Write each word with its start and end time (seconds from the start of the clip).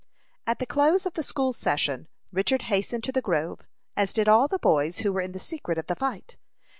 At 0.47 0.57
the 0.57 0.65
close 0.65 1.05
of 1.05 1.13
the 1.13 1.21
school 1.21 1.53
session, 1.53 2.07
Richard 2.31 2.63
hastened 2.63 3.03
to 3.03 3.11
the 3.11 3.21
grove, 3.21 3.59
as 3.95 4.13
did 4.13 4.27
all 4.27 4.47
the 4.47 4.57
boys 4.57 4.97
who 5.05 5.13
were 5.13 5.21
in 5.21 5.33
the 5.33 5.37
secret 5.37 5.77
of 5.77 5.85
the 5.85 5.95
fight. 5.95 6.37